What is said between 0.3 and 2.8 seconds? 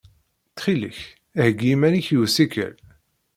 Ttxil-k heyyi iman-ik i usikel.